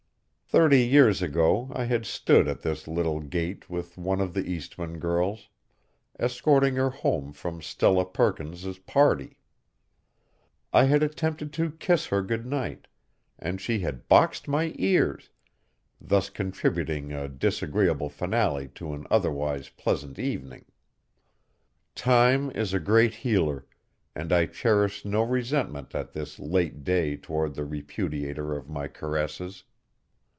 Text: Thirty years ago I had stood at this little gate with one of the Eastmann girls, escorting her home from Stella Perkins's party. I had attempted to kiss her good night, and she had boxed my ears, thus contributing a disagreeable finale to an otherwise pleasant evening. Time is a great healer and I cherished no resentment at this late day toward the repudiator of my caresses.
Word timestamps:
Thirty 0.53 0.85
years 0.85 1.21
ago 1.21 1.69
I 1.73 1.85
had 1.85 2.05
stood 2.05 2.45
at 2.49 2.61
this 2.61 2.85
little 2.85 3.21
gate 3.21 3.69
with 3.69 3.97
one 3.97 4.19
of 4.19 4.33
the 4.33 4.43
Eastmann 4.53 4.99
girls, 4.99 5.47
escorting 6.19 6.75
her 6.75 6.89
home 6.89 7.31
from 7.31 7.61
Stella 7.61 8.03
Perkins's 8.05 8.77
party. 8.77 9.37
I 10.73 10.83
had 10.83 11.03
attempted 11.03 11.53
to 11.53 11.71
kiss 11.71 12.07
her 12.07 12.21
good 12.21 12.45
night, 12.45 12.87
and 13.39 13.61
she 13.61 13.79
had 13.79 14.09
boxed 14.09 14.49
my 14.49 14.73
ears, 14.75 15.29
thus 16.01 16.29
contributing 16.29 17.13
a 17.13 17.29
disagreeable 17.29 18.09
finale 18.09 18.67
to 18.75 18.93
an 18.93 19.07
otherwise 19.09 19.69
pleasant 19.77 20.19
evening. 20.19 20.65
Time 21.95 22.51
is 22.51 22.73
a 22.73 22.79
great 22.81 23.13
healer 23.13 23.67
and 24.13 24.33
I 24.33 24.47
cherished 24.47 25.05
no 25.05 25.21
resentment 25.21 25.95
at 25.95 26.11
this 26.11 26.39
late 26.39 26.83
day 26.83 27.15
toward 27.15 27.55
the 27.55 27.63
repudiator 27.63 28.53
of 28.57 28.67
my 28.67 28.89
caresses. 28.89 29.63